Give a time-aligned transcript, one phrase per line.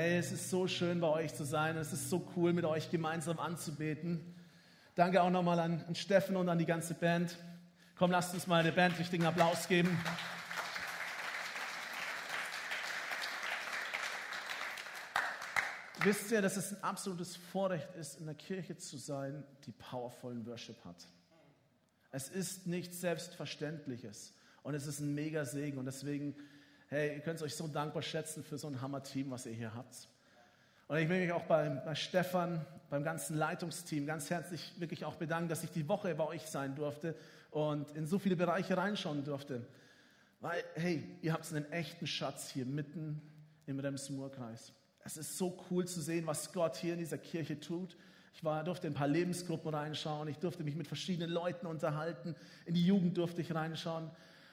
[0.00, 1.76] Hey, es ist so schön bei euch zu sein.
[1.76, 4.32] Es ist so cool, mit euch gemeinsam anzubeten.
[4.94, 7.36] Danke auch nochmal an, an Steffen und an die ganze Band.
[7.96, 9.98] Komm, lasst uns mal der Band richtigen Applaus geben.
[16.04, 20.46] Wisst ihr, dass es ein absolutes Vorrecht ist, in der Kirche zu sein, die powervollen
[20.46, 21.08] Worship hat?
[22.12, 26.36] Es ist nichts Selbstverständliches und es ist ein mega Segen und deswegen,
[26.88, 30.08] hey, ihr könnt euch so dankbar schätzen für so ein Hammer-Team, was ihr hier habt.
[30.88, 35.16] Und ich will mich auch bei, bei Stefan, beim ganzen Leitungsteam ganz herzlich wirklich auch
[35.16, 37.14] bedanken, dass ich die Woche bei euch sein durfte
[37.50, 39.66] und in so viele Bereiche reinschauen durfte.
[40.40, 43.20] Weil, hey, ihr habt einen echten Schatz hier mitten
[43.66, 44.72] im Rems-Murr-Kreis.
[45.04, 47.96] Es ist so cool zu sehen, was Gott hier in dieser Kirche tut.
[48.32, 50.28] Ich war, durfte in ein paar Lebensgruppen reinschauen.
[50.28, 52.34] Ich durfte mich mit verschiedenen Leuten unterhalten.
[52.64, 54.10] In die Jugend durfte ich reinschauen.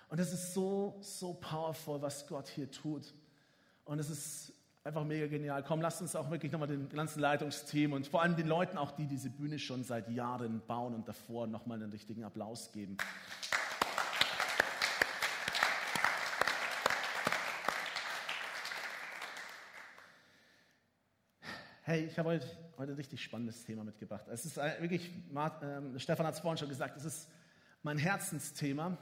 [0.09, 3.13] Und es ist so, so powerful, was Gott hier tut.
[3.86, 5.63] Und es ist einfach mega genial.
[5.63, 8.91] Komm, lasst uns auch wirklich nochmal dem ganzen Leitungsteam und vor allem den Leuten, auch
[8.91, 12.98] die diese Bühne schon seit Jahren bauen und davor nochmal einen richtigen Applaus geben.
[21.82, 24.26] Hey, ich habe heute, heute ein richtig spannendes Thema mitgebracht.
[24.27, 27.30] Es ist wirklich, äh, Stefan hat es vorhin schon gesagt, es ist
[27.84, 28.98] mein Herzensthema.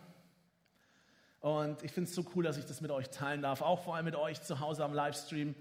[1.43, 3.97] Und ich finde es so cool, dass ich das mit euch teilen darf, auch vor
[3.97, 5.53] allem mit euch zu Hause am Livestream.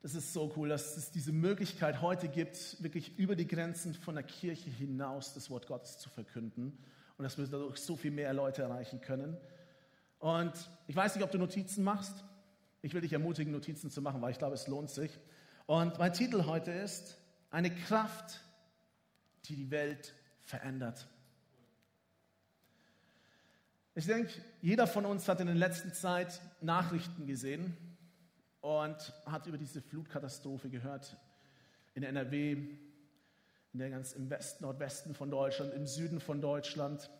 [0.00, 4.14] Das ist so cool, dass es diese Möglichkeit heute gibt, wirklich über die Grenzen von
[4.14, 6.78] der Kirche hinaus das Wort Gottes zu verkünden
[7.18, 9.36] und dass wir dadurch so viel mehr Leute erreichen können.
[10.18, 10.54] Und
[10.86, 12.24] ich weiß nicht, ob du Notizen machst.
[12.80, 15.10] Ich will dich ermutigen, Notizen zu machen, weil ich glaube, es lohnt sich.
[15.66, 17.18] Und mein Titel heute ist
[17.50, 18.40] Eine Kraft,
[19.44, 21.06] die die Welt verändert.
[23.98, 24.30] Ich denke,
[24.60, 27.74] jeder von uns hat in der letzten Zeit Nachrichten gesehen
[28.60, 31.16] und hat über diese Flutkatastrophe gehört
[31.94, 32.52] in NRW,
[33.72, 37.10] in der ganz im Westen, Nordwesten von Deutschland, im Süden von Deutschland,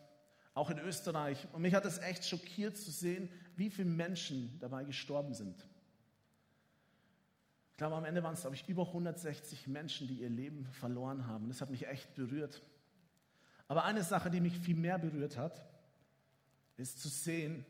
[0.53, 1.49] auch in Österreich.
[1.55, 5.57] Und mich hat es echt schockiert zu sehen, wie viele Menschen dabei gestorben sind.
[7.71, 11.27] Ich glaube, am Ende waren es, glaube ich, über 160 Menschen, die ihr Leben verloren
[11.27, 11.49] haben.
[11.49, 12.63] Das hat mich echt berührt.
[13.67, 15.65] Aber eine Sache, die mich viel mehr berührt hat,
[16.77, 17.65] ist zu sehen,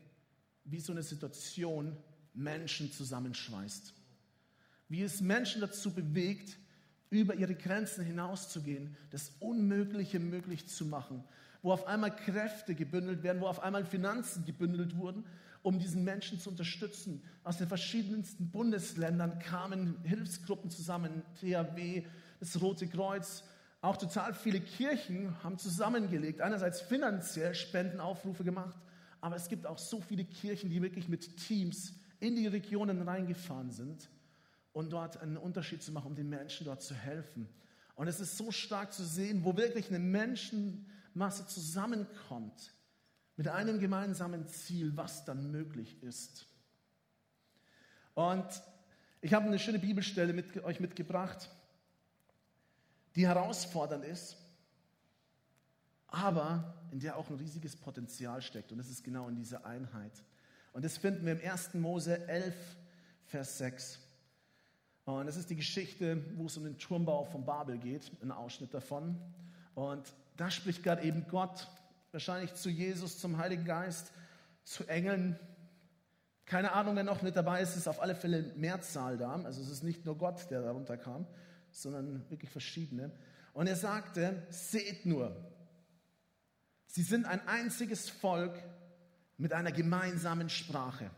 [0.63, 1.95] wie so eine Situation
[2.33, 3.93] Menschen zusammenschweißt.
[4.89, 6.57] Wie es Menschen dazu bewegt,
[7.09, 11.23] über ihre Grenzen hinauszugehen, das Unmögliche möglich zu machen,
[11.61, 15.25] wo auf einmal Kräfte gebündelt werden, wo auf einmal Finanzen gebündelt wurden,
[15.61, 17.23] um diesen Menschen zu unterstützen.
[17.43, 22.05] Aus den verschiedensten Bundesländern kamen Hilfsgruppen zusammen, THW,
[22.39, 23.43] das Rote Kreuz,
[23.81, 28.77] auch total viele Kirchen haben zusammengelegt, einerseits finanziell Spendenaufrufe gemacht,
[29.21, 33.71] aber es gibt auch so viele Kirchen, die wirklich mit Teams in die Regionen reingefahren
[33.71, 34.09] sind
[34.73, 37.47] und dort einen Unterschied zu machen, um den Menschen dort zu helfen.
[37.95, 42.73] Und es ist so stark zu sehen, wo wirklich eine Menschenmasse zusammenkommt
[43.37, 46.45] mit einem gemeinsamen Ziel, was dann möglich ist.
[48.13, 48.47] Und
[49.21, 51.49] ich habe eine schöne Bibelstelle mit euch mitgebracht,
[53.15, 54.37] die herausfordernd ist,
[56.07, 58.71] aber in der auch ein riesiges Potenzial steckt.
[58.71, 60.23] Und das ist genau in dieser Einheit.
[60.73, 61.73] Und das finden wir im 1.
[61.75, 62.55] Mose 11,
[63.25, 63.99] Vers 6.
[65.05, 68.73] Und das ist die Geschichte, wo es um den Turmbau von Babel geht, ein Ausschnitt
[68.73, 69.17] davon.
[69.73, 71.67] Und da spricht gerade eben Gott,
[72.11, 74.11] wahrscheinlich zu Jesus, zum Heiligen Geist,
[74.63, 75.39] zu Engeln.
[76.45, 79.41] Keine Ahnung, wer noch mit dabei ist, ist auf alle Fälle Mehrzahl da.
[79.43, 81.25] Also es ist nicht nur Gott, der darunter kam,
[81.71, 83.11] sondern wirklich verschiedene.
[83.53, 85.35] Und er sagte, seht nur,
[86.87, 88.57] sie sind ein einziges Volk
[89.37, 91.11] mit einer gemeinsamen Sprache.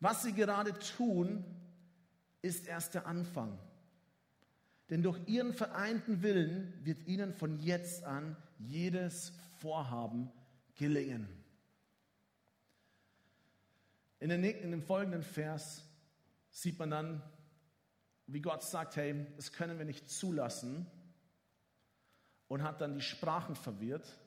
[0.00, 1.44] Was sie gerade tun,
[2.42, 3.58] ist erst der Anfang.
[4.88, 10.30] Denn durch ihren vereinten Willen wird ihnen von jetzt an jedes Vorhaben
[10.74, 11.28] gelingen.
[14.18, 15.84] In, den, in dem folgenden Vers
[16.50, 17.22] sieht man dann,
[18.26, 20.86] wie Gott sagt, hey, das können wir nicht zulassen
[22.48, 24.18] und hat dann die Sprachen verwirrt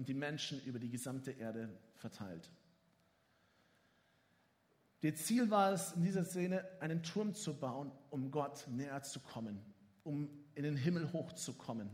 [0.00, 2.50] und die Menschen über die gesamte Erde verteilt.
[5.02, 9.20] Der Ziel war es, in dieser Szene einen Turm zu bauen, um Gott näher zu
[9.20, 9.60] kommen,
[10.02, 11.90] um in den Himmel hochzukommen.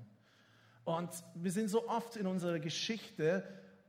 [0.85, 3.43] Und wir sehen so oft in unserer Geschichte,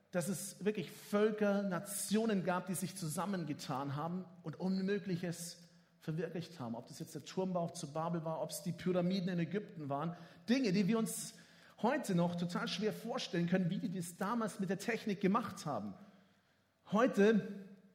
[0.09, 5.57] dass es wirklich Völker, Nationen gab, die sich zusammengetan haben und Unmögliches
[5.99, 6.73] verwirklicht haben.
[6.73, 10.17] Ob das jetzt der Turmbau zu Babel war, ob es die Pyramiden in Ägypten waren.
[10.49, 11.35] Dinge, die wir uns
[11.81, 15.93] heute noch total schwer vorstellen können, wie die das damals mit der Technik gemacht haben.
[16.91, 17.47] Heute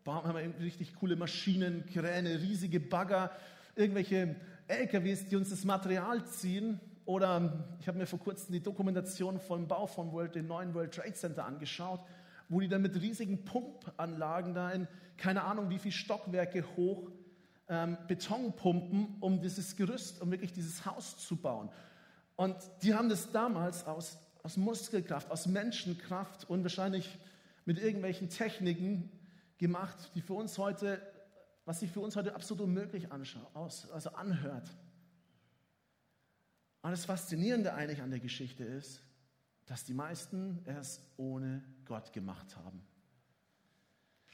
[0.06, 3.30] haben wir richtig coole Maschinen, Kräne, riesige Bagger,
[3.74, 4.36] irgendwelche
[4.68, 6.80] LKWs, die uns das Material ziehen.
[7.04, 10.94] Oder ich habe mir vor kurzem die Dokumentation vom Bau von World, dem neuen World
[10.94, 12.00] Trade Center angeschaut,
[12.48, 14.86] wo die dann mit riesigen Pumpanlagen da in
[15.16, 17.10] keine Ahnung wie viele Stockwerke hoch
[17.68, 21.70] ähm, Beton pumpen, um dieses Gerüst, um wirklich dieses Haus zu bauen.
[22.36, 27.18] Und die haben das damals aus, aus Muskelkraft, aus Menschenkraft und wahrscheinlich
[27.64, 29.10] mit irgendwelchen Techniken
[29.58, 31.00] gemacht, die für uns heute,
[31.64, 34.68] was sich für uns heute absolut unmöglich anschaut, also anhört.
[36.82, 39.00] Und das Faszinierende eigentlich an der Geschichte ist,
[39.66, 42.82] dass die meisten es ohne Gott gemacht haben.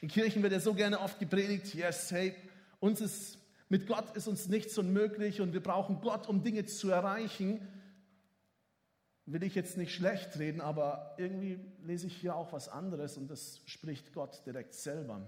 [0.01, 2.35] In Kirchen wird ja so gerne oft gepredigt, yes, hey,
[2.81, 6.91] uns ist, mit Gott ist uns nichts unmöglich und wir brauchen Gott, um Dinge zu
[6.91, 7.61] erreichen.
[9.31, 13.31] Will ich jetzt nicht schlecht reden, aber irgendwie lese ich hier auch was anderes und
[13.31, 15.21] das spricht Gott direkt selber.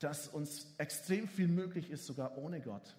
[0.00, 2.96] Dass uns extrem viel möglich ist, sogar ohne Gott.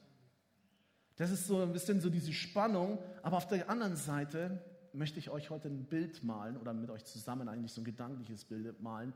[1.18, 4.64] Das ist so ein bisschen so diese Spannung, aber auf der anderen Seite
[4.94, 8.46] möchte ich euch heute ein Bild malen oder mit euch zusammen eigentlich so ein gedankliches
[8.46, 9.14] Bild malen.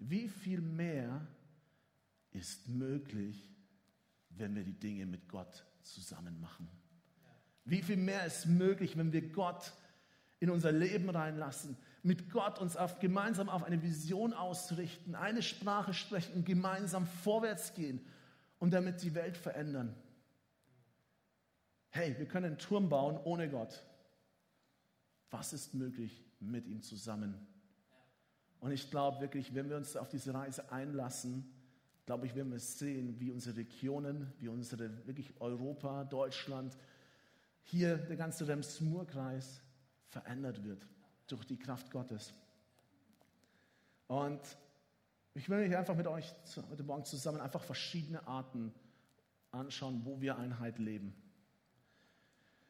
[0.00, 1.24] Wie viel mehr
[2.32, 3.48] ist möglich,
[4.30, 6.68] wenn wir die Dinge mit Gott zusammen machen?
[7.66, 9.72] Wie viel mehr ist möglich, wenn wir Gott
[10.38, 15.92] in unser Leben reinlassen, mit Gott uns auf, gemeinsam auf eine Vision ausrichten, eine Sprache
[15.92, 18.00] sprechen und gemeinsam vorwärts gehen
[18.60, 19.94] und damit die Welt verändern?
[21.90, 23.82] Hey, wir können einen Turm bauen ohne Gott.
[25.30, 27.34] Was ist möglich mit ihm zusammen?
[28.60, 31.50] Und ich glaube wirklich, wenn wir uns auf diese Reise einlassen,
[32.04, 36.76] glaube ich, werden wir sehen, wie unsere Regionen, wie unsere wirklich Europa, Deutschland,
[37.66, 39.60] hier der ganze Rems-Murr-Kreis
[40.08, 40.86] verändert wird
[41.26, 42.32] durch die Kraft Gottes.
[44.06, 44.40] Und
[45.34, 46.32] ich will mich einfach mit euch
[46.70, 48.72] heute Morgen zusammen einfach verschiedene Arten
[49.50, 51.12] anschauen, wo wir Einheit leben.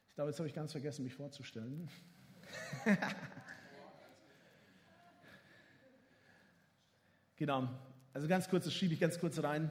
[0.08, 1.90] Ich glaube, jetzt habe ich ganz vergessen, mich vorzustellen.
[7.36, 7.68] genau.
[8.14, 9.70] Also ganz kurz, das schiebe ich ganz kurz rein.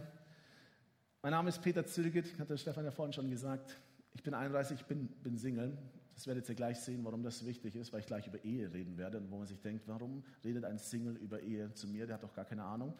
[1.23, 3.75] Mein Name ist Peter Zilgit, hat der Stefan ja vorhin schon gesagt.
[4.15, 5.77] Ich bin 31, ich bin, bin Single.
[6.15, 8.97] Das werdet ihr gleich sehen, warum das wichtig ist, weil ich gleich über Ehe reden
[8.97, 12.07] werde und wo man sich denkt, warum redet ein Single über Ehe zu mir?
[12.07, 12.93] Der hat doch gar keine Ahnung.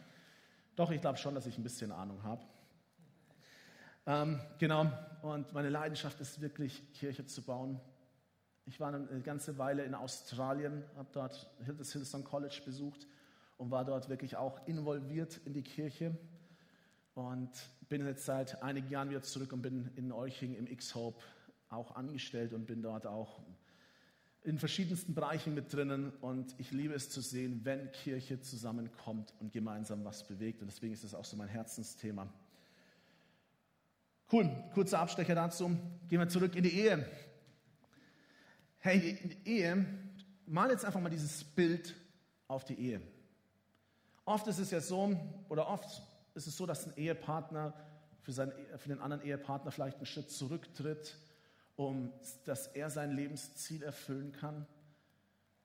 [0.76, 2.44] Doch, ich glaube schon, dass ich ein bisschen Ahnung habe.
[4.06, 4.92] Ähm, genau,
[5.22, 7.80] und meine Leidenschaft ist wirklich, Kirche zu bauen.
[8.66, 13.08] Ich war eine ganze Weile in Australien, habe dort das Hillsong College besucht
[13.58, 16.18] und war dort wirklich auch involviert in die Kirche.
[17.16, 17.50] Und
[17.88, 21.24] bin jetzt seit einigen Jahren wieder zurück und bin in Euching im X-Hope
[21.70, 23.42] auch angestellt und bin dort auch
[24.44, 26.12] in verschiedensten Bereichen mit drinnen.
[26.22, 30.62] Und ich liebe es zu sehen, wenn Kirche zusammenkommt und gemeinsam was bewegt.
[30.62, 32.28] Und deswegen ist das auch so mein Herzensthema.
[34.32, 35.70] Cool, kurzer Abstecher dazu.
[36.10, 37.10] Gehen wir zurück in die Ehe.
[38.80, 39.86] Hey, die Ehe,
[40.46, 41.96] mal jetzt einfach mal dieses Bild
[42.48, 43.02] auf die Ehe.
[44.26, 45.18] Oft ist es ja so,
[45.48, 46.02] oder oft
[46.36, 47.74] ist es so, dass ein Ehepartner
[48.22, 51.18] für, seinen, für den anderen Ehepartner vielleicht einen Schritt zurücktritt,
[51.76, 52.12] um
[52.46, 54.66] dass er sein Lebensziel erfüllen kann.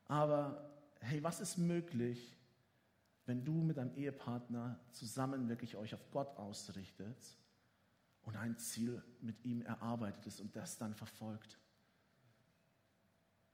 [0.06, 0.70] Aber
[1.00, 2.36] hey, was ist möglich,
[3.26, 7.16] wenn du mit deinem Ehepartner zusammen wirklich euch auf Gott ausrichtet
[8.22, 11.58] und ein Ziel mit ihm erarbeitet ist und das dann verfolgt?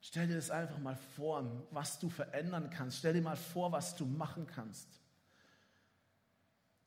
[0.01, 2.99] Stell dir das einfach mal vor, was du verändern kannst.
[2.99, 5.01] Stell dir mal vor, was du machen kannst.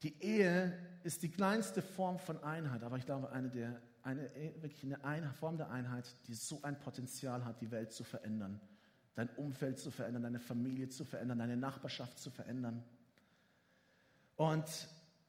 [0.03, 4.29] Die Ehe ist die kleinste Form von Einheit, aber ich glaube, eine, der, eine
[4.61, 8.61] wirklich eine Form der Einheit, die so ein Potenzial hat, die Welt zu verändern,
[9.15, 12.83] dein Umfeld zu verändern, deine Familie zu verändern, deine Nachbarschaft zu verändern.
[14.37, 14.65] Und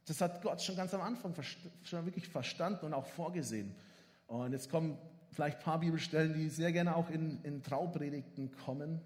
[0.07, 1.35] das hat Gott schon ganz am Anfang
[1.83, 3.75] schon wirklich verstanden und auch vorgesehen.
[4.29, 4.97] Und jetzt kommen
[5.33, 9.01] vielleicht ein paar Bibelstellen, die sehr gerne auch in, in Traupredigten kommen.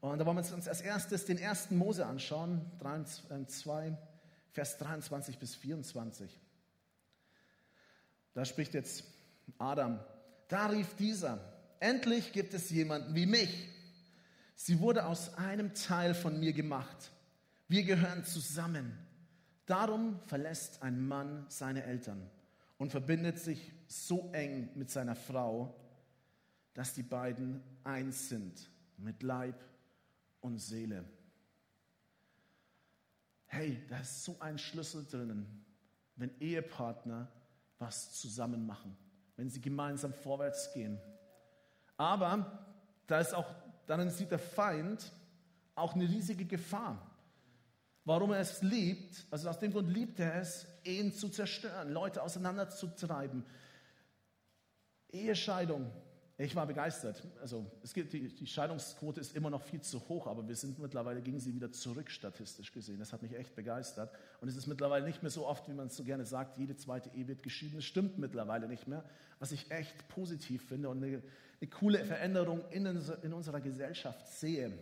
[0.00, 2.96] Und da wollen wir uns als erstes den ersten Mose anschauen, 3
[3.30, 3.96] und 2,
[4.56, 6.30] Vers 23 bis 24.
[8.32, 9.04] Da spricht jetzt
[9.58, 10.00] Adam.
[10.48, 11.38] Da rief dieser,
[11.78, 13.68] endlich gibt es jemanden wie mich.
[14.54, 17.12] Sie wurde aus einem Teil von mir gemacht.
[17.68, 18.96] Wir gehören zusammen.
[19.66, 22.30] Darum verlässt ein Mann seine Eltern
[22.78, 25.78] und verbindet sich so eng mit seiner Frau,
[26.72, 29.62] dass die beiden eins sind mit Leib
[30.40, 31.04] und Seele.
[33.46, 35.64] Hey, da ist so ein Schlüssel drinnen,
[36.16, 37.30] wenn Ehepartner
[37.78, 38.96] was zusammen machen,
[39.36, 41.00] wenn sie gemeinsam vorwärts gehen.
[41.96, 42.66] Aber
[43.06, 43.54] da ist auch,
[43.86, 45.12] darin sieht der Feind
[45.74, 47.10] auch eine riesige Gefahr.
[48.04, 52.22] Warum er es liebt, also aus dem Grund liebt er es, Ehen zu zerstören, Leute
[52.22, 53.44] auseinanderzutreiben.
[55.10, 55.90] Ehescheidung.
[56.38, 57.26] Ich war begeistert.
[57.40, 60.78] Also es gibt die, die, Scheidungsquote ist immer noch viel zu hoch, aber wir sind
[60.78, 62.98] mittlerweile gingen sie wieder zurück statistisch gesehen.
[62.98, 64.12] Das hat mich echt begeistert.
[64.42, 66.76] Und es ist mittlerweile nicht mehr so oft, wie man es so gerne sagt, jede
[66.76, 67.76] zweite Ehe wird geschieden.
[67.76, 69.02] Das stimmt mittlerweile nicht mehr,
[69.38, 71.22] was ich echt positiv finde und eine,
[71.58, 74.78] eine coole Veränderung in, in unserer Gesellschaft sehe.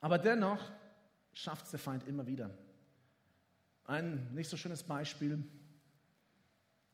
[0.00, 0.72] Aber dennoch
[1.34, 2.50] schafft es der Feind immer wieder.
[3.84, 5.44] Ein nicht so schönes Beispiel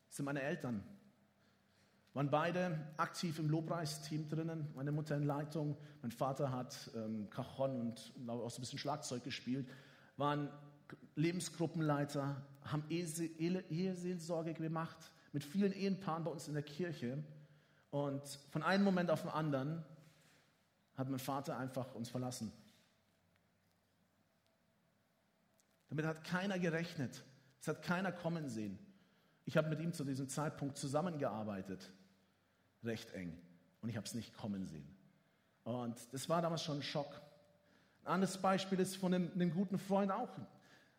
[0.09, 0.83] sind meine Eltern.
[2.13, 4.67] Waren beide aktiv im Lobpreisteam drinnen.
[4.75, 9.23] Meine Mutter in Leitung, mein Vater hat ähm, Cajon und auch so ein bisschen Schlagzeug
[9.23, 9.69] gespielt.
[10.17, 10.49] Waren
[11.15, 14.97] Lebensgruppenleiter, haben Eheseelsorge gemacht
[15.31, 17.23] mit vielen Ehepaaren bei uns in der Kirche.
[17.91, 19.85] Und von einem Moment auf den anderen
[20.95, 22.51] hat mein Vater einfach uns verlassen.
[25.87, 27.23] Damit hat keiner gerechnet.
[27.61, 28.77] Es hat keiner kommen sehen.
[29.45, 31.89] Ich habe mit ihm zu diesem Zeitpunkt zusammengearbeitet
[32.83, 33.37] recht eng.
[33.81, 34.87] Und ich habe es nicht kommen sehen.
[35.63, 37.21] Und das war damals schon ein Schock.
[38.03, 40.29] Ein anderes Beispiel ist von einem, einem guten Freund auch.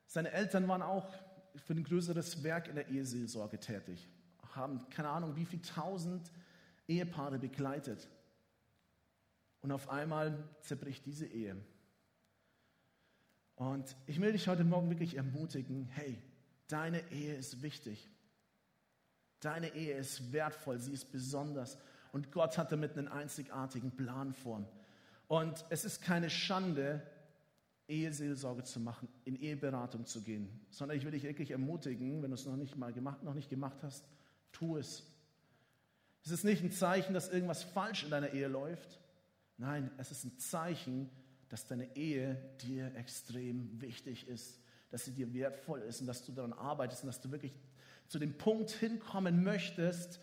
[0.07, 1.13] Seine Eltern waren auch
[1.57, 4.09] für ein größeres Werk in der Eheseelsorge tätig.
[4.55, 6.31] Haben keine Ahnung, wie viele tausend
[6.87, 8.09] Ehepaare begleitet.
[9.61, 11.57] Und auf einmal zerbricht diese Ehe.
[13.55, 16.21] Und ich will dich heute Morgen wirklich ermutigen, hey,
[16.69, 18.11] deine Ehe ist wichtig.
[19.43, 21.77] Deine Ehe ist wertvoll, sie ist besonders.
[22.13, 24.65] Und Gott hat damit einen einzigartigen Plan vor.
[25.27, 27.03] Und es ist keine Schande,
[27.89, 32.37] Eheseelsorge zu machen, in Eheberatung zu gehen, sondern ich will dich wirklich ermutigen, wenn du
[32.37, 34.07] es noch nicht mal gemacht, noch nicht gemacht hast,
[34.53, 35.03] tu es.
[36.25, 39.01] Es ist nicht ein Zeichen, dass irgendwas falsch in deiner Ehe läuft.
[39.59, 41.11] Nein, es ist ein Zeichen,
[41.49, 46.33] dass deine Ehe dir extrem wichtig ist, dass sie dir wertvoll ist und dass du
[46.33, 47.59] daran arbeitest und dass du wirklich
[48.13, 50.21] zu dem Punkt hinkommen möchtest,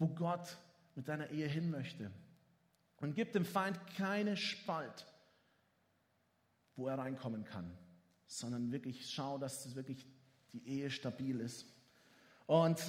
[0.00, 0.58] wo Gott
[0.96, 2.10] mit deiner Ehe hin möchte.
[2.96, 5.06] Und gib dem Feind keine Spalt,
[6.74, 7.70] wo er reinkommen kann,
[8.26, 10.04] sondern wirklich schau, dass das wirklich
[10.52, 11.66] die Ehe stabil ist.
[12.48, 12.82] Und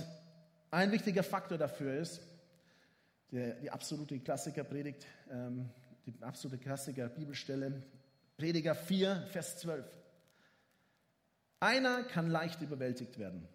[0.72, 2.20] ein wichtiger Faktor dafür ist,
[3.32, 5.70] der, die absolute Klassikerpredigt, ähm,
[6.08, 7.84] die absolute Klassiker-Bibelstelle,
[8.38, 9.86] Prediger 4, Vers 12.
[11.60, 13.48] Einer kann leicht überwältigt werden.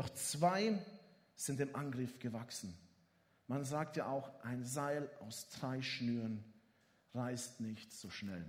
[0.00, 0.82] Doch zwei
[1.36, 2.74] sind dem Angriff gewachsen.
[3.48, 6.42] Man sagt ja auch, ein Seil aus drei Schnüren
[7.12, 8.46] reißt nicht so schnell.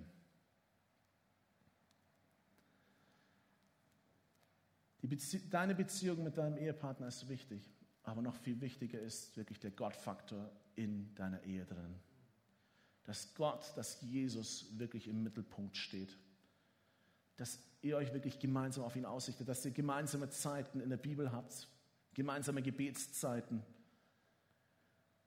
[5.01, 7.69] Bezie deine Beziehung mit deinem Ehepartner ist wichtig,
[8.03, 11.99] aber noch viel wichtiger ist wirklich der Gottfaktor in deiner Ehe drin.
[13.03, 16.17] Dass Gott, dass Jesus wirklich im Mittelpunkt steht.
[17.37, 21.31] Dass ihr euch wirklich gemeinsam auf ihn ausrichtet, dass ihr gemeinsame Zeiten in der Bibel
[21.31, 21.67] habt,
[22.13, 23.63] gemeinsame Gebetszeiten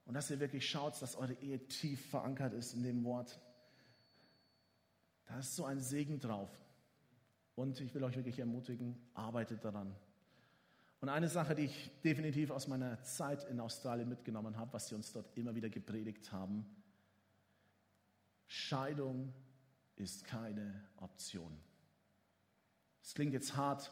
[0.05, 3.39] und dass ihr wirklich schaut, dass eure Ehe tief verankert ist in dem Wort.
[5.25, 6.49] Da ist so ein Segen drauf.
[7.55, 9.95] Und ich will euch wirklich ermutigen, arbeitet daran.
[10.99, 14.95] Und eine Sache, die ich definitiv aus meiner Zeit in Australien mitgenommen habe, was sie
[14.95, 16.65] uns dort immer wieder gepredigt haben,
[18.47, 19.33] Scheidung
[19.95, 21.57] ist keine Option.
[23.05, 23.91] Es klingt jetzt hart,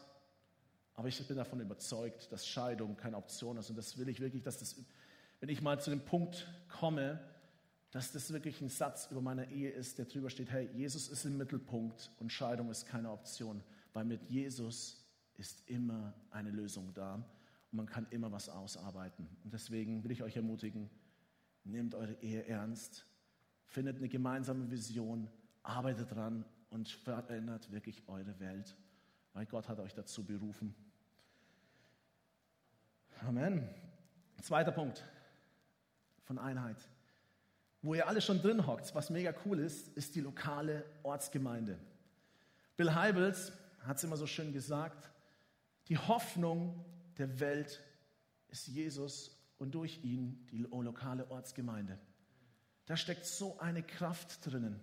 [0.95, 3.69] aber ich bin davon überzeugt, dass Scheidung keine Option ist.
[3.69, 4.75] Und das will ich wirklich, dass das,
[5.39, 7.19] wenn ich mal zu dem Punkt komme,
[7.91, 11.25] dass das wirklich ein Satz über meine Ehe ist, der drüber steht, hey, Jesus ist
[11.25, 15.05] im Mittelpunkt und Scheidung ist keine Option, weil mit Jesus
[15.35, 19.29] ist immer eine Lösung da und man kann immer was ausarbeiten.
[19.43, 20.89] Und deswegen will ich euch ermutigen,
[21.65, 23.05] nehmt eure Ehe ernst,
[23.67, 25.29] findet eine gemeinsame Vision,
[25.61, 28.75] arbeitet dran und verändert wirklich eure Welt
[29.33, 30.75] weil Gott hat euch dazu berufen.
[33.21, 33.67] Amen.
[34.41, 35.03] Zweiter Punkt
[36.23, 36.77] von Einheit.
[37.81, 41.77] Wo ihr alle schon drin hockt, was mega cool ist, ist die lokale Ortsgemeinde.
[42.77, 45.11] Bill Heibels hat es immer so schön gesagt,
[45.87, 46.83] die Hoffnung
[47.17, 47.81] der Welt
[48.47, 51.99] ist Jesus und durch ihn die lokale Ortsgemeinde.
[52.85, 54.79] Da steckt so eine Kraft drinnen.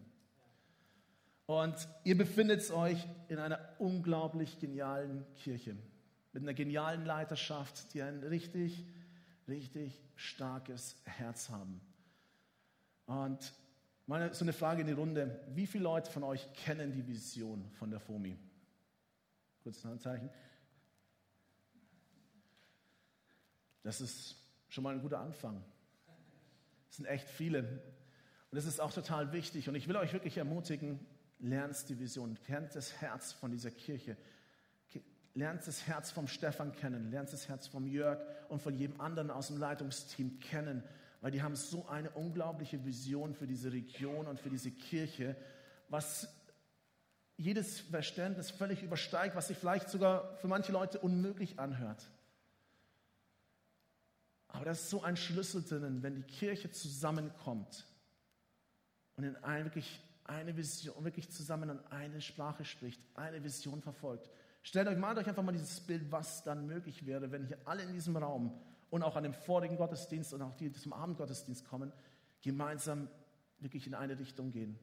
[1.50, 5.74] Und ihr befindet euch in einer unglaublich genialen Kirche
[6.32, 8.86] mit einer genialen Leiterschaft, die ein richtig,
[9.48, 11.80] richtig starkes Herz haben.
[13.06, 13.52] Und
[14.06, 15.40] meine, so eine Frage in die Runde.
[15.48, 18.38] Wie viele Leute von euch kennen die Vision von der FOMI?
[19.64, 20.30] Kurzes Handzeichen.
[23.82, 24.36] Das ist
[24.68, 25.60] schon mal ein guter Anfang.
[26.90, 27.62] Es sind echt viele.
[27.62, 29.68] Und das ist auch total wichtig.
[29.68, 31.04] Und ich will euch wirklich ermutigen,
[31.40, 34.16] lernst die Vision, kennt das Herz von dieser Kirche.
[35.34, 38.18] lernst das Herz vom Stefan kennen, lernst das Herz vom Jörg
[38.48, 40.82] und von jedem anderen aus dem Leitungsteam kennen,
[41.20, 45.36] weil die haben so eine unglaubliche Vision für diese Region und für diese Kirche,
[45.88, 46.28] was
[47.36, 52.10] jedes Verständnis völlig übersteigt, was sich vielleicht sogar für manche Leute unmöglich anhört.
[54.48, 57.86] Aber da ist so ein Schlüssel drinnen, wenn die Kirche zusammenkommt
[59.16, 60.00] und in ein, wirklich
[60.30, 64.30] eine Vision, wirklich zusammen an eine Sprache spricht, eine Vision verfolgt.
[64.62, 67.82] Stellt euch mal, euch einfach mal dieses Bild, was dann möglich wäre, wenn hier alle
[67.82, 68.56] in diesem Raum
[68.90, 71.92] und auch an dem vorigen Gottesdienst und auch die, die zum Abendgottesdienst kommen,
[72.42, 73.08] gemeinsam
[73.58, 74.78] wirklich in eine Richtung gehen.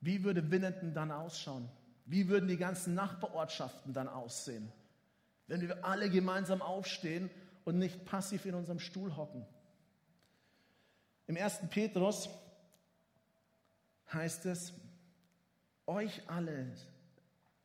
[0.00, 1.68] Wie würde Winnenden dann ausschauen?
[2.04, 4.70] Wie würden die ganzen Nachbarortschaften dann aussehen,
[5.46, 7.30] wenn wir alle gemeinsam aufstehen
[7.64, 9.46] und nicht passiv in unserem Stuhl hocken?
[11.26, 11.60] Im 1.
[11.70, 12.28] Petrus
[14.12, 14.72] heißt es,
[15.86, 16.66] euch alle,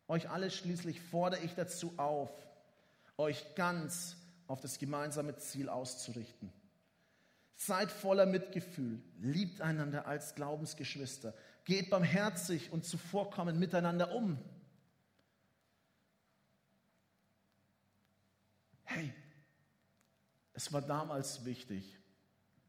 [0.07, 2.29] euch alle schließlich fordere ich dazu auf,
[3.17, 6.51] euch ganz auf das gemeinsame Ziel auszurichten.
[7.55, 11.33] Seid voller Mitgefühl, liebt einander als Glaubensgeschwister,
[11.63, 14.37] geht barmherzig und zuvorkommend miteinander um.
[18.83, 19.13] Hey,
[20.53, 21.97] es war damals wichtig,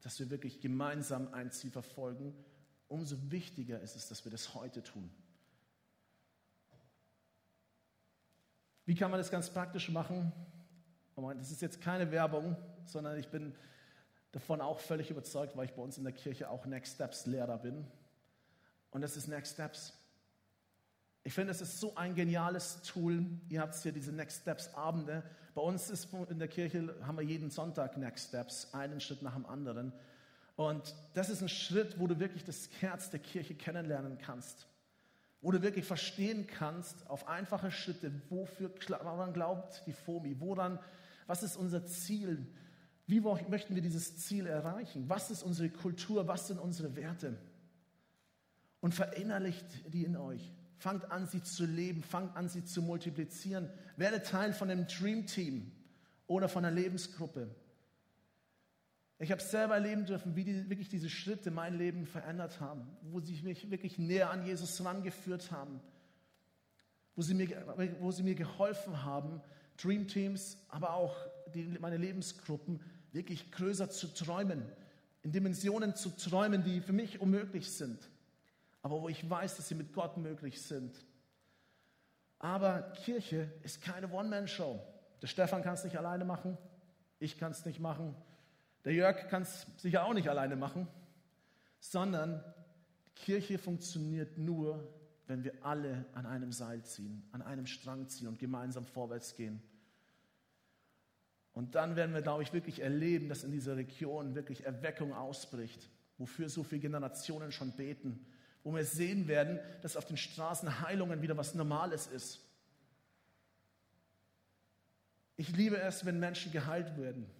[0.02, 2.32] dass wir wirklich gemeinsam ein Ziel verfolgen.
[2.88, 5.10] Umso wichtiger ist es, dass wir das heute tun.
[8.84, 10.32] Wie kann man das ganz praktisch machen?
[11.16, 13.54] Das ist jetzt keine Werbung, sondern ich bin
[14.32, 17.58] davon auch völlig überzeugt, weil ich bei uns in der Kirche auch Next Steps Lehrer
[17.58, 17.86] bin.
[18.90, 19.92] Und das ist Next Steps.
[21.24, 23.26] Ich finde, es ist so ein geniales Tool.
[23.48, 25.24] Ihr habt hier diese Next Steps Abende.
[25.54, 29.34] Bei uns ist in der Kirche haben wir jeden Sonntag Next Steps, einen Schritt nach
[29.34, 29.92] dem anderen.
[30.56, 34.66] Und das ist ein Schritt, wo du wirklich das Herz der Kirche kennenlernen kannst.
[35.42, 38.70] Wo du wirklich verstehen kannst, auf einfache Schritte, wofür,
[39.02, 40.40] woran glaubt die FOMI?
[40.40, 40.78] Woran,
[41.26, 42.46] was ist unser Ziel?
[43.06, 45.08] Wie möchten wir dieses Ziel erreichen?
[45.08, 46.26] Was ist unsere Kultur?
[46.26, 47.38] Was sind unsere Werte?
[48.86, 50.52] und verinnerlicht die in euch.
[50.78, 53.68] Fangt an, sie zu leben, fangt an, sie zu multiplizieren.
[53.96, 55.72] Werde Teil von einem Dream Team
[56.28, 57.48] oder von einer Lebensgruppe.
[59.18, 63.20] Ich habe selber erleben dürfen, wie die, wirklich diese Schritte mein Leben verändert haben, wo
[63.20, 65.80] sie mich wirklich näher an Jesus herangeführt haben,
[67.14, 67.48] wo sie mir,
[68.00, 69.40] wo sie mir geholfen haben,
[69.82, 71.16] Dream Teams, aber auch
[71.54, 72.80] die, meine Lebensgruppen
[73.12, 74.62] wirklich größer zu träumen,
[75.22, 77.98] in Dimensionen zu träumen, die für mich unmöglich sind
[78.86, 80.94] aber wo ich weiß, dass sie mit Gott möglich sind.
[82.38, 84.80] Aber Kirche ist keine One-Man-Show.
[85.20, 86.56] Der Stefan kann es nicht alleine machen,
[87.18, 88.14] ich kann es nicht machen,
[88.86, 90.88] der Jörg kann es sicher auch nicht alleine machen,
[91.78, 92.42] sondern
[93.14, 94.90] Kirche funktioniert nur,
[95.26, 99.60] wenn wir alle an einem Seil ziehen, an einem Strang ziehen und gemeinsam vorwärts gehen.
[101.52, 105.90] Und dann werden wir, glaube ich, wirklich erleben, dass in dieser Region wirklich Erweckung ausbricht,
[106.16, 108.24] wofür so viele Generationen schon beten
[108.66, 112.40] wo wir sehen werden, dass auf den Straßen Heilungen wieder was Normales ist.
[115.36, 117.30] Ich liebe es, wenn Menschen geheilt werden,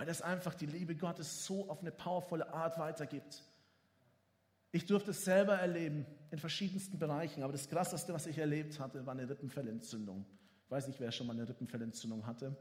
[0.00, 3.44] weil das einfach die Liebe Gottes so auf eine powervolle Art weitergibt.
[4.72, 9.04] Ich durfte es selber erleben in verschiedensten Bereichen, aber das Krasseste, was ich erlebt hatte,
[9.04, 10.24] war eine Rippenfellentzündung.
[10.64, 12.56] Ich weiß nicht, wer schon mal eine Rippenfellentzündung hatte.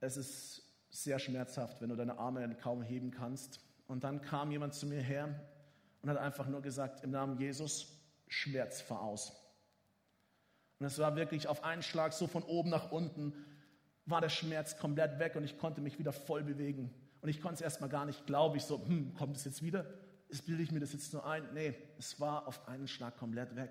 [0.00, 3.60] Es ist sehr schmerzhaft, wenn du deine Arme kaum heben kannst.
[3.86, 5.34] Und dann kam jemand zu mir her
[6.02, 7.86] und hat einfach nur gesagt, im Namen Jesus,
[8.26, 9.32] Schmerz fahr aus.
[10.78, 13.32] Und es war wirklich auf einen Schlag so von oben nach unten,
[14.08, 16.90] war der Schmerz komplett weg und ich konnte mich wieder voll bewegen.
[17.20, 18.56] Und ich konnte es erstmal gar nicht glauben.
[18.56, 19.86] Ich so, hm, kommt es jetzt wieder?
[20.28, 21.42] Ist, bilde ich mir das jetzt nur ein?
[21.54, 23.70] Nee, es war auf einen Schlag komplett weg.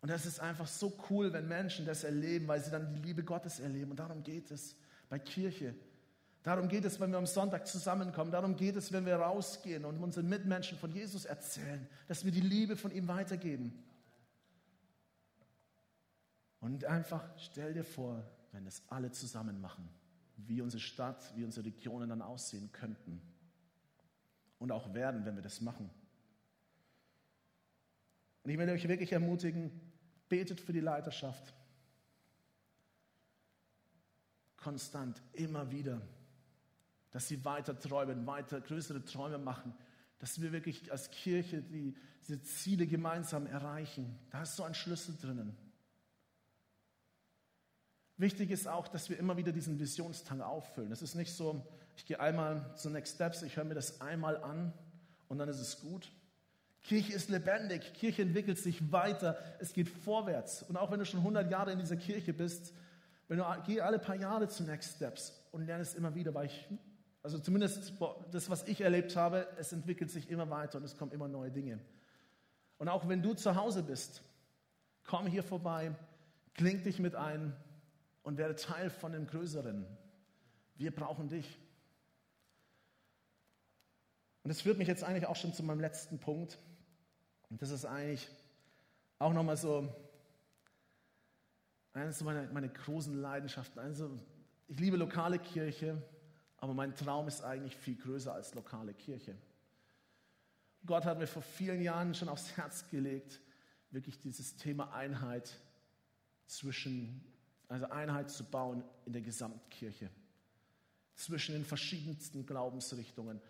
[0.00, 3.22] Und das ist einfach so cool, wenn Menschen das erleben, weil sie dann die Liebe
[3.22, 3.90] Gottes erleben.
[3.90, 4.76] Und darum geht es
[5.08, 5.74] bei Kirche.
[6.42, 8.32] Darum geht es, wenn wir am Sonntag zusammenkommen.
[8.32, 12.40] Darum geht es, wenn wir rausgehen und unseren Mitmenschen von Jesus erzählen, dass wir die
[12.40, 13.84] Liebe von ihm weitergeben.
[16.60, 19.88] Und einfach stell dir vor, wenn es alle zusammen machen,
[20.36, 23.20] wie unsere Stadt, wie unsere Regionen dann aussehen könnten.
[24.58, 25.88] Und auch werden, wenn wir das machen.
[28.42, 29.70] Und ich will euch wirklich ermutigen,
[30.28, 31.54] betet für die Leiterschaft.
[34.56, 36.02] Konstant, immer wieder
[37.10, 39.74] dass sie weiter träumen, weiter größere Träume machen,
[40.18, 44.18] dass wir wirklich als Kirche die, diese Ziele gemeinsam erreichen.
[44.30, 45.56] Da ist so ein Schlüssel drinnen.
[48.20, 50.92] Wichtig ist auch, dass wir immer wieder diesen Visionstank auffüllen.
[50.92, 54.36] Es ist nicht so, ich gehe einmal zu Next Steps, ich höre mir das einmal
[54.36, 54.74] an
[55.28, 56.12] und dann ist es gut.
[56.82, 60.62] Kirche ist lebendig, Kirche entwickelt sich weiter, es geht vorwärts.
[60.62, 62.74] Und auch wenn du schon 100 Jahre in dieser Kirche bist,
[63.28, 66.68] wenn du geh alle paar Jahre zu Next Steps und lernst immer wieder, weil ich,
[67.22, 67.94] also zumindest
[68.32, 71.50] das, was ich erlebt habe, es entwickelt sich immer weiter und es kommen immer neue
[71.50, 71.78] Dinge.
[72.76, 74.20] Und auch wenn du zu Hause bist,
[75.04, 75.92] komm hier vorbei,
[76.52, 77.56] kling dich mit ein
[78.22, 79.86] und werde Teil von dem Größeren.
[80.74, 81.58] Wir brauchen dich.
[84.42, 86.58] Und das führt mich jetzt eigentlich auch schon zu meinem letzten Punkt.
[87.50, 88.28] Und das ist eigentlich
[89.18, 89.92] auch nochmal so
[91.92, 93.80] eines meiner, meiner großen Leidenschaften.
[93.80, 94.18] Also,
[94.68, 96.00] ich liebe lokale Kirche,
[96.58, 99.36] aber mein Traum ist eigentlich viel größer als lokale Kirche.
[100.86, 103.40] Gott hat mir vor vielen Jahren schon aufs Herz gelegt,
[103.90, 105.52] wirklich dieses Thema Einheit
[106.46, 107.24] zwischen,
[107.70, 110.10] also Einheit zu bauen in der Gesamtkirche,
[111.14, 113.40] zwischen den verschiedensten Glaubensrichtungen.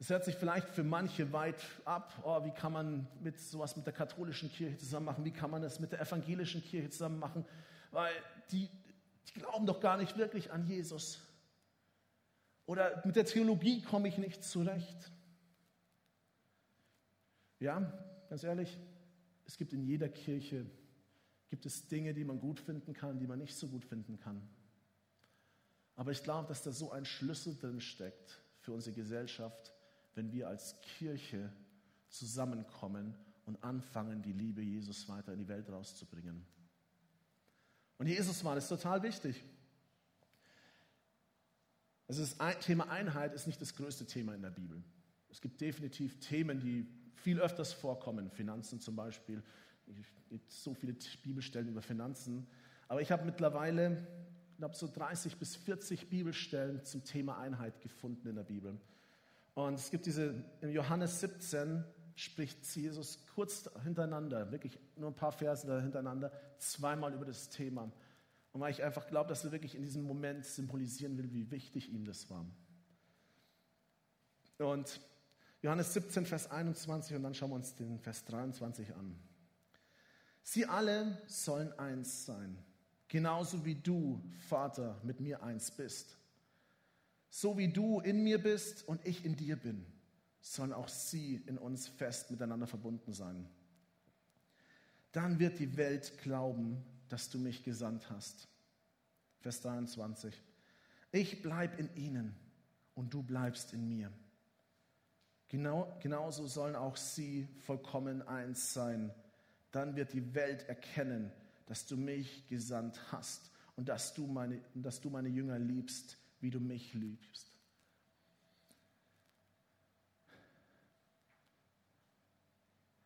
[0.00, 3.86] Es hört sich vielleicht für manche weit ab, oh, wie kann man mit sowas mit
[3.86, 7.44] der katholischen Kirche zusammen machen, wie kann man das mit der evangelischen Kirche zusammen machen,
[7.92, 8.12] weil
[8.50, 8.68] die,
[9.28, 11.20] die glauben doch gar nicht wirklich an Jesus.
[12.66, 15.12] Oder mit der Theologie komme ich nicht zurecht.
[17.60, 17.92] Ja,
[18.28, 18.78] ganz ehrlich,
[19.44, 20.66] es gibt in jeder Kirche
[21.50, 24.40] gibt es Dinge, die man gut finden kann, die man nicht so gut finden kann.
[25.96, 29.74] Aber ich glaube, dass da so ein Schlüssel drin steckt für unsere Gesellschaft,
[30.14, 31.52] wenn wir als Kirche
[32.08, 36.46] zusammenkommen und anfangen, die Liebe Jesus weiter in die Welt rauszubringen.
[37.98, 39.44] Und Jesus war das total wichtig.
[42.06, 44.82] Also das Thema Einheit ist nicht das größte Thema in der Bibel.
[45.28, 49.42] Es gibt definitiv Themen, die viel öfters vorkommen, Finanzen zum Beispiel.
[49.98, 52.46] Es gibt so viele Bibelstellen über Finanzen.
[52.88, 54.06] Aber ich habe mittlerweile,
[54.52, 58.78] ich glaube, so 30 bis 40 Bibelstellen zum Thema Einheit gefunden in der Bibel.
[59.54, 65.32] Und es gibt diese, in Johannes 17 spricht Jesus kurz hintereinander, wirklich nur ein paar
[65.32, 67.90] Verse hintereinander, zweimal über das Thema.
[68.52, 71.92] Und weil ich einfach glaube, dass er wirklich in diesem Moment symbolisieren will, wie wichtig
[71.92, 72.44] ihm das war.
[74.58, 75.00] Und
[75.62, 79.16] Johannes 17, Vers 21 und dann schauen wir uns den Vers 23 an.
[80.50, 82.58] Sie alle sollen eins sein,
[83.06, 86.16] genauso wie du, Vater, mit mir eins bist.
[87.28, 89.86] So wie du in mir bist und ich in dir bin,
[90.40, 93.48] sollen auch sie in uns fest miteinander verbunden sein.
[95.12, 98.48] Dann wird die Welt glauben, dass du mich gesandt hast.
[99.38, 100.34] Vers 23.
[101.12, 102.34] Ich bleib in ihnen
[102.96, 104.12] und du bleibst in mir
[105.50, 109.12] Genau, genauso sollen auch sie vollkommen eins sein.
[109.70, 111.30] Dann wird die Welt erkennen,
[111.66, 116.50] dass du mich gesandt hast und dass du meine, dass du meine Jünger liebst, wie
[116.50, 117.50] du mich liebst.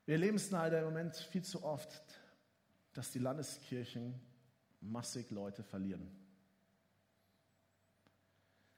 [0.06, 2.02] Wir erleben es leider im Moment viel zu oft,
[2.92, 4.14] dass die Landeskirchen
[4.80, 6.10] massig Leute verlieren.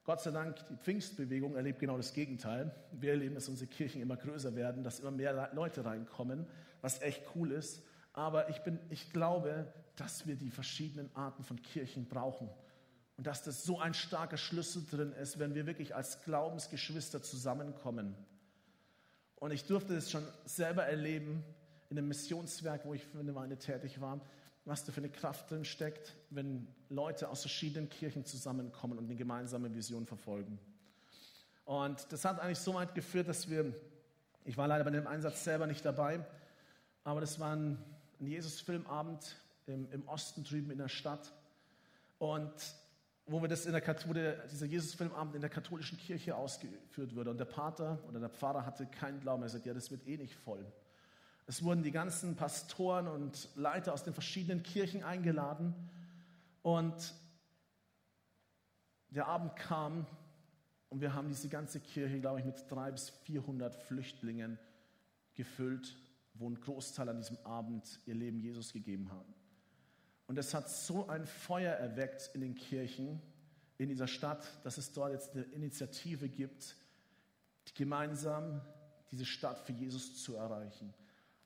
[0.04, 2.72] Gott sei Dank, die Pfingstbewegung erlebt genau das Gegenteil.
[2.92, 6.46] Wir erleben, dass unsere Kirchen immer größer werden, dass immer mehr Leute reinkommen,
[6.86, 7.82] was echt cool ist.
[8.12, 12.48] Aber ich, bin, ich glaube, dass wir die verschiedenen Arten von Kirchen brauchen.
[13.16, 18.14] Und dass das so ein starker Schlüssel drin ist, wenn wir wirklich als Glaubensgeschwister zusammenkommen.
[19.34, 21.42] Und ich durfte es schon selber erleben
[21.90, 24.20] in einem Missionswerk, wo ich für eine Weile tätig war,
[24.64, 29.16] was da für eine Kraft drin steckt, wenn Leute aus verschiedenen Kirchen zusammenkommen und eine
[29.16, 30.58] gemeinsame Vision verfolgen.
[31.64, 33.74] Und das hat eigentlich so weit geführt, dass wir,
[34.44, 36.24] ich war leider bei dem Einsatz selber nicht dabei,
[37.06, 37.78] aber das war ein,
[38.18, 41.32] Jesus-Filmabend im, im, Osten drüben in der Stadt.
[42.18, 42.52] Und
[43.26, 47.30] wo, wir das in der, wo der, dieser Jesus-Filmabend in der katholischen Kirche ausgeführt wurde.
[47.30, 49.44] Und der Pater oder der Pfarrer hatte keinen Glauben.
[49.44, 50.66] Er sagte, ja, das wird eh nicht voll.
[51.46, 55.76] Es wurden die ganzen Pastoren und Leiter aus den verschiedenen Kirchen eingeladen.
[56.62, 57.14] Und
[59.10, 60.08] der Abend kam
[60.88, 64.58] und wir haben diese ganze Kirche, glaube ich, mit 300 bis 400 Flüchtlingen
[65.34, 65.94] gefüllt,
[66.38, 69.34] wo ein Großteil an diesem Abend ihr Leben Jesus gegeben haben.
[70.26, 73.20] Und es hat so ein Feuer erweckt in den Kirchen,
[73.78, 76.76] in dieser Stadt, dass es dort jetzt eine Initiative gibt,
[77.74, 78.60] gemeinsam
[79.10, 80.92] diese Stadt für Jesus zu erreichen.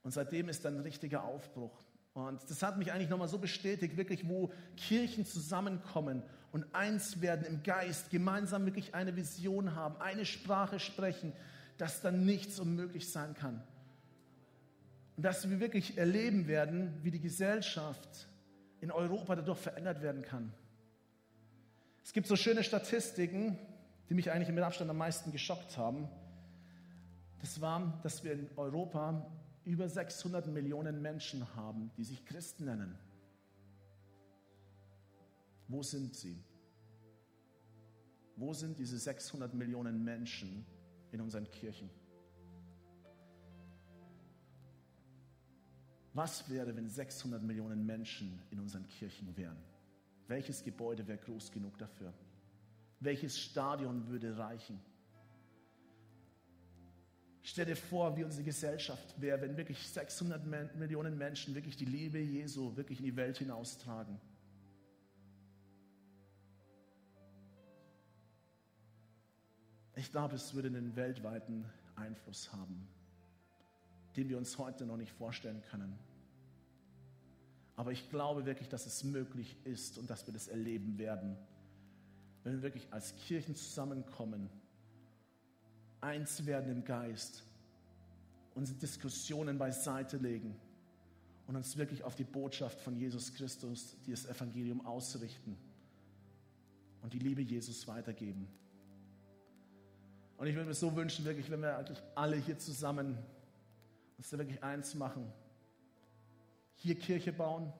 [0.02, 1.84] Und seitdem ist dann ein richtiger Aufbruch.
[2.14, 6.22] Und das hat mich eigentlich nochmal so bestätigt, wirklich, wo Kirchen zusammenkommen
[6.52, 11.32] und eins werden im Geist, gemeinsam wirklich eine Vision haben, eine Sprache sprechen,
[11.78, 13.62] dass dann nichts unmöglich sein kann.
[15.20, 18.26] Und dass wir wirklich erleben werden, wie die Gesellschaft
[18.80, 20.50] in Europa dadurch verändert werden kann.
[22.02, 23.58] Es gibt so schöne Statistiken,
[24.08, 26.08] die mich eigentlich mit Abstand am meisten geschockt haben
[27.42, 29.30] Das war, dass wir in Europa
[29.66, 32.98] über 600 Millionen Menschen haben, die sich Christen nennen.
[35.68, 36.42] Wo sind sie?
[38.36, 40.64] Wo sind diese 600 Millionen Menschen
[41.12, 41.90] in unseren Kirchen?
[46.12, 49.56] Was wäre, wenn 600 Millionen Menschen in unseren Kirchen wären?
[50.26, 52.12] Welches Gebäude wäre groß genug dafür?
[52.98, 54.80] Welches Stadion würde reichen?
[57.42, 62.18] Stell dir vor, wie unsere Gesellschaft wäre, wenn wirklich 600 Millionen Menschen wirklich die Liebe
[62.18, 64.20] Jesu wirklich in die Welt hinaustragen.
[69.96, 71.64] Ich glaube, es würde einen weltweiten
[71.96, 72.88] Einfluss haben,
[74.16, 75.98] den wir uns heute noch nicht vorstellen können.
[77.76, 81.36] Aber ich glaube wirklich, dass es möglich ist und dass wir das erleben werden,
[82.44, 84.50] wenn wir wirklich als Kirchen zusammenkommen,
[86.00, 87.42] eins werden im Geist,
[88.54, 90.56] unsere Diskussionen beiseite legen
[91.46, 95.56] und uns wirklich auf die Botschaft von Jesus Christus, die das Evangelium ausrichten
[97.02, 98.46] und die Liebe Jesus weitergeben.
[100.36, 103.18] Und ich würde mir so wünschen, wirklich, wenn wir eigentlich alle hier zusammen
[104.20, 105.32] uns da wirklich eins machen.
[106.74, 107.72] Hier Kirche bauen,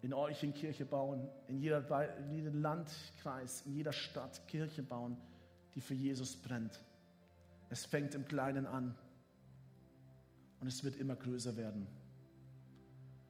[0.00, 5.18] in euch in Kirche bauen, in, jeder, in jedem Landkreis, in jeder Stadt Kirche bauen,
[5.74, 6.80] die für Jesus brennt.
[7.68, 8.94] Es fängt im Kleinen an
[10.60, 11.86] und es wird immer größer werden.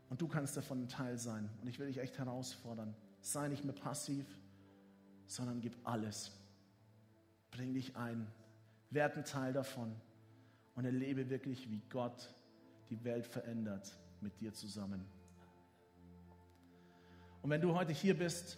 [0.09, 1.51] Und du kannst davon ein Teil sein.
[1.61, 2.95] Und ich will dich echt herausfordern.
[3.23, 4.25] Sei nicht mehr passiv,
[5.27, 6.31] sondern gib alles.
[7.51, 8.29] Bring dich ein,
[8.89, 10.01] werd ein Teil davon
[10.79, 12.33] und erlebe wirklich, wie Gott
[12.89, 15.05] die Welt verändert mit dir zusammen.
[17.43, 18.57] Und wenn du heute hier bist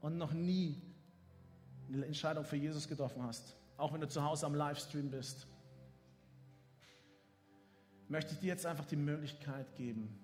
[0.00, 0.82] und noch nie
[1.86, 5.46] eine Entscheidung für Jesus getroffen hast, auch wenn du zu Hause am Livestream bist,
[8.08, 10.18] möchte ich dir jetzt einfach die Möglichkeit geben,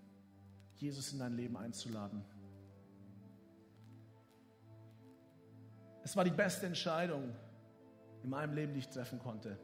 [0.75, 2.25] Jesus in dein Leben einzuladen.
[6.03, 7.33] Es war die beste Entscheidung,
[8.25, 9.57] in meinem Leben, die ich treffen konnte,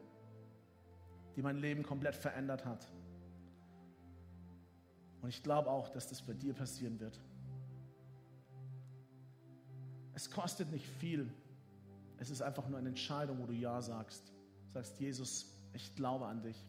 [1.37, 2.87] die mein Leben komplett verändert hat.
[5.23, 7.19] Und ich glaube auch, dass das bei dir passieren wird.
[10.15, 11.33] Es kostet nicht viel.
[12.19, 14.33] Es ist einfach nur eine Entscheidung, wo du Ja sagst.
[14.73, 16.63] Sagst, Jesus, ich glaube an dich.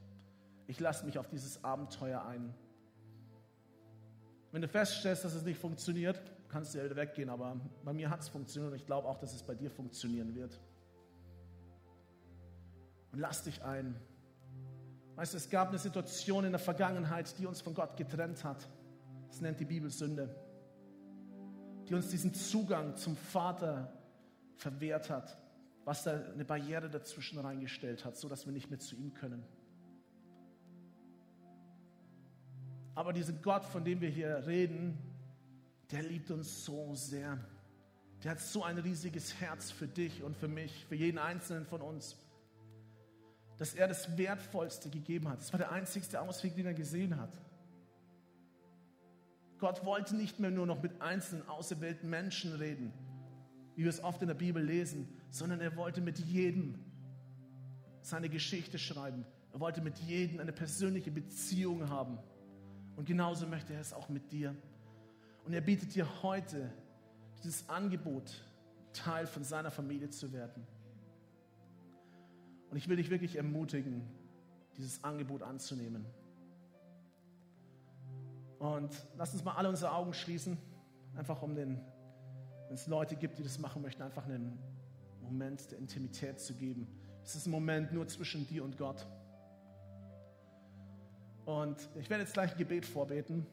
[0.67, 2.53] Ich lasse mich auf dieses Abenteuer ein.
[4.51, 7.29] Wenn du feststellst, dass es nicht funktioniert, kannst du ja wieder weggehen.
[7.29, 10.33] Aber bei mir hat es funktioniert und ich glaube auch, dass es bei dir funktionieren
[10.33, 10.59] wird
[13.15, 13.95] und lass dich ein.
[15.15, 18.67] Weißt du, es gab eine Situation in der Vergangenheit, die uns von Gott getrennt hat.
[19.29, 20.35] Das nennt die Bibel Sünde.
[21.87, 23.93] Die uns diesen Zugang zum Vater
[24.57, 25.37] verwehrt hat,
[25.85, 29.45] was da eine Barriere dazwischen reingestellt hat, sodass wir nicht mehr zu ihm können.
[32.93, 34.97] Aber diesen Gott, von dem wir hier reden,
[35.91, 37.37] der liebt uns so sehr.
[38.23, 41.81] Der hat so ein riesiges Herz für dich und für mich, für jeden einzelnen von
[41.81, 42.17] uns
[43.57, 45.39] dass er das Wertvollste gegeben hat.
[45.39, 47.31] Das war der einzigste Ausweg, den er gesehen hat.
[49.59, 52.91] Gott wollte nicht mehr nur noch mit einzelnen auserwählten Menschen reden,
[53.75, 56.75] wie wir es oft in der Bibel lesen, sondern er wollte mit jedem
[58.01, 59.25] seine Geschichte schreiben.
[59.53, 62.19] Er wollte mit jedem eine persönliche Beziehung haben.
[62.97, 64.55] Und genauso möchte er es auch mit dir.
[65.45, 66.71] Und er bietet dir heute
[67.37, 68.43] dieses Angebot,
[68.93, 70.65] Teil von seiner Familie zu werden.
[72.69, 74.01] Und ich will dich wirklich ermutigen,
[74.77, 76.05] dieses Angebot anzunehmen.
[78.59, 80.57] Und lass uns mal alle unsere Augen schließen,
[81.15, 81.79] einfach um den,
[82.67, 84.57] wenn es Leute gibt, die das machen möchten, einfach einen
[85.21, 86.87] Moment der Intimität zu geben.
[87.23, 89.05] Es ist ein Moment nur zwischen dir und Gott.
[91.45, 93.45] Und ich werde jetzt gleich ein Gebet vorbeten.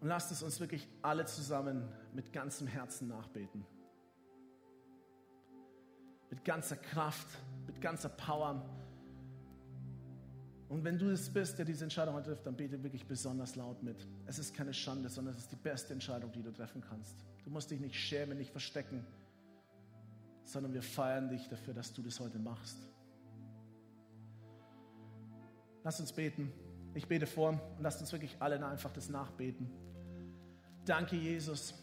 [0.00, 3.66] Und lasst es uns wirklich alle zusammen mit ganzem Herzen nachbeten.
[6.30, 7.28] Mit ganzer Kraft,
[7.66, 8.64] mit ganzer Power.
[10.68, 13.82] Und wenn du es bist, der diese Entscheidung heute trifft, dann bete wirklich besonders laut
[13.82, 14.06] mit.
[14.26, 17.24] Es ist keine Schande, sondern es ist die beste Entscheidung, die du treffen kannst.
[17.44, 19.06] Du musst dich nicht schämen, nicht verstecken,
[20.44, 22.76] sondern wir feiern dich dafür, dass du das heute machst.
[25.84, 26.52] Lass uns beten.
[26.94, 29.70] Ich bete vor und lasst uns wirklich alle einfach das nachbeten.
[30.84, 31.74] Danke, Jesus.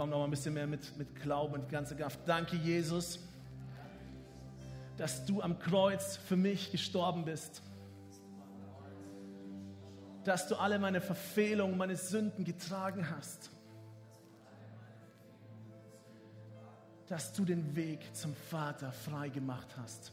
[0.00, 2.20] Komm noch mal ein bisschen mehr mit, mit Glauben und ganzer Kraft.
[2.24, 3.20] Danke, Jesus,
[4.96, 7.60] dass du am Kreuz für mich gestorben bist.
[10.24, 13.50] Dass du alle meine Verfehlungen, meine Sünden getragen hast.
[17.06, 20.12] Dass du den Weg zum Vater frei gemacht hast.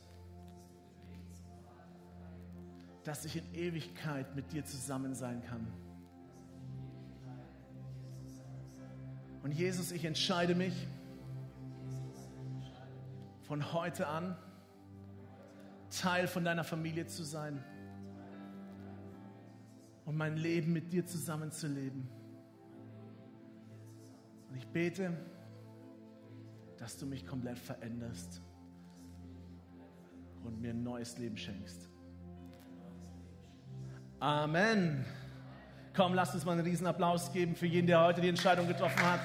[3.06, 5.66] Dass ich in Ewigkeit mit dir zusammen sein kann.
[9.48, 10.74] Und Jesus, ich entscheide mich
[13.44, 14.36] von heute an,
[15.90, 17.64] Teil von deiner Familie zu sein
[20.04, 22.10] und mein Leben mit dir zusammenzuleben.
[24.50, 25.16] Und ich bete,
[26.78, 28.42] dass du mich komplett veränderst
[30.44, 31.88] und mir ein neues Leben schenkst.
[34.20, 35.06] Amen.
[35.98, 39.02] Komm, lasst uns mal einen riesen Applaus geben für jeden, der heute die Entscheidung getroffen
[39.02, 39.20] hat.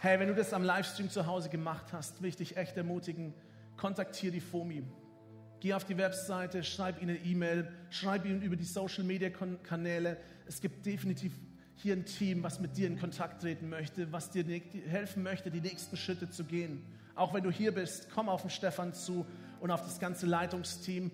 [0.00, 3.32] Hey, wenn du das am Livestream zu Hause gemacht hast, will ich dich echt ermutigen,
[3.76, 4.82] kontaktiere die FOMI.
[5.60, 10.16] Geh auf die Webseite, schreib ihnen eine E-Mail, schreib ihnen über die Social Media Kanäle.
[10.48, 11.32] Es gibt definitiv
[11.76, 14.44] hier ein Team, was mit dir in Kontakt treten möchte, was dir
[14.88, 16.84] helfen möchte, die nächsten Schritte zu gehen.
[17.14, 19.24] Auch wenn du hier bist, komm auf den Stefan zu
[19.64, 21.10] und auf das ganze Leitungsteam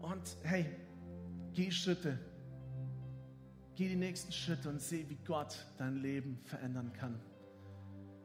[0.00, 0.66] und hey,
[1.52, 2.18] geh Schritte.
[3.76, 7.20] Geh die nächsten Schritte und seh, wie Gott dein Leben verändern kann.